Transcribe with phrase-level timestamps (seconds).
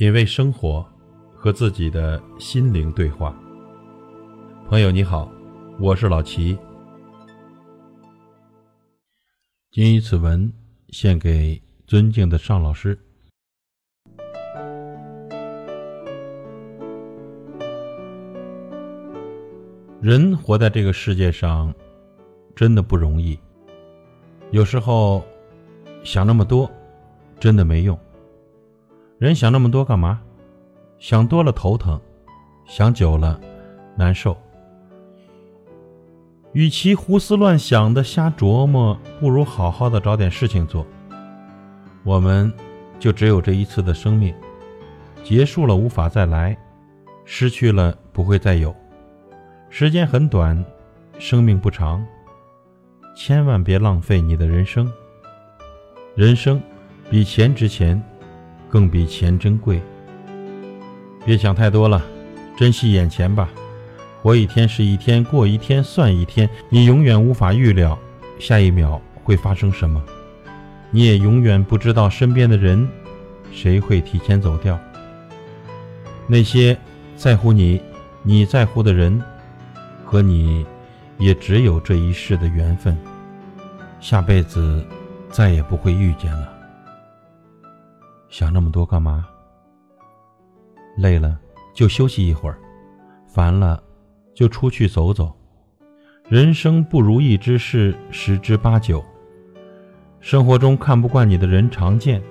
[0.00, 0.82] 品味生活，
[1.36, 3.38] 和自己的心灵对话。
[4.66, 5.30] 朋友你好，
[5.78, 6.56] 我是老齐。
[9.70, 10.50] 谨以此文
[10.88, 12.98] 献给尊敬的尚老师。
[20.00, 21.74] 人活在这个世界上，
[22.56, 23.38] 真的不容易。
[24.50, 25.22] 有时候
[26.02, 26.70] 想那么多，
[27.38, 28.00] 真的没用。
[29.20, 30.18] 人想那么多干嘛？
[30.98, 32.00] 想多了头疼，
[32.64, 33.38] 想久了
[33.94, 34.34] 难受。
[36.54, 40.86] 与其胡思乱想的瞎琢磨，不如好好的找点事情做。
[42.02, 42.50] 我们
[42.98, 44.34] 就只有这一次的生命，
[45.22, 46.56] 结束了无法再来，
[47.26, 48.74] 失去了不会再有。
[49.68, 50.64] 时间很短，
[51.18, 52.02] 生命不长，
[53.14, 54.90] 千万别浪费你的人生。
[56.14, 56.58] 人生
[57.10, 58.02] 比钱值钱。
[58.70, 59.80] 更比钱珍贵。
[61.24, 62.02] 别想太多了，
[62.56, 63.48] 珍惜眼前吧。
[64.22, 66.48] 活一天是一天，过一天算一天。
[66.68, 67.98] 你永远无法预料
[68.38, 70.02] 下一秒会发生什么，
[70.90, 72.86] 你也永远不知道身边的人
[73.52, 74.78] 谁会提前走掉。
[76.26, 76.76] 那些
[77.16, 77.80] 在乎你、
[78.22, 79.22] 你在乎的人，
[80.04, 80.64] 和你
[81.18, 82.96] 也只有这一世的缘分，
[84.00, 84.84] 下辈子
[85.30, 86.59] 再也不会遇见了。
[88.30, 89.26] 想那么多干嘛？
[90.96, 91.36] 累了
[91.74, 92.56] 就休息一会儿，
[93.26, 93.82] 烦了
[94.32, 95.36] 就出去走走。
[96.28, 99.04] 人生不如意之事十之八九，
[100.20, 102.22] 生活中看不惯你的人常见。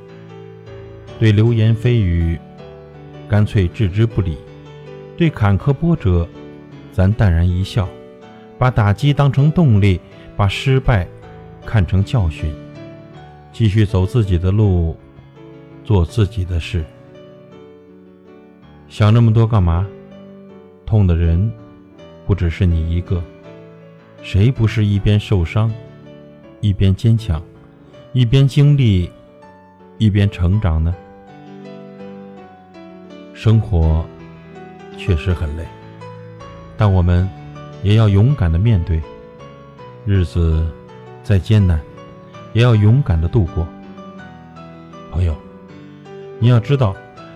[1.20, 2.40] 对流言蜚语，
[3.28, 4.38] 干脆置之不理；
[5.18, 6.26] 对坎坷波折，
[6.94, 7.90] 咱淡然一笑，
[8.58, 10.00] 把打击当成动力，
[10.38, 11.06] 把失败
[11.66, 12.56] 看成教训，
[13.52, 14.96] 继续走自己的路。
[15.90, 16.86] 做自己的事，
[18.88, 19.88] 想那么多干嘛？
[20.86, 21.52] 痛的人
[22.28, 23.20] 不只是你一个，
[24.22, 25.74] 谁不是一边受伤，
[26.62, 27.42] 一边坚强，
[28.14, 29.10] 一边经历，
[29.98, 30.94] 一边成长呢？
[33.34, 34.06] 生活
[34.96, 35.66] 确实很累，
[36.78, 37.28] 但我们
[37.82, 39.02] 也要勇敢的面对。
[40.06, 40.72] 日子
[41.24, 41.82] 再艰难，
[42.54, 43.68] 也要勇敢的度过。
[45.12, 45.36] 朋友。
[46.42, 46.96] 你要知道，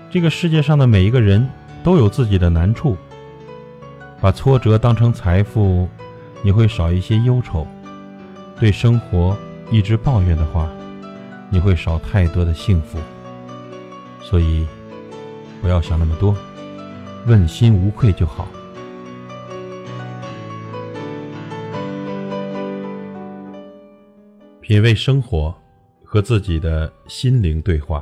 [0.09, 1.45] 这个世界上的每一个人
[1.83, 2.95] 都有自己的难处。
[4.21, 5.89] 把挫折当成财富，
[6.41, 7.67] 你会少一些忧愁；
[8.57, 9.37] 对生活
[9.69, 10.69] 一直抱怨的话，
[11.49, 12.97] 你会少太多的幸福。
[14.21, 14.65] 所以，
[15.61, 16.33] 不要想那么多，
[17.27, 18.47] 问心无愧就好。
[24.61, 25.53] 品味生活，
[26.05, 28.01] 和自己的心灵对话。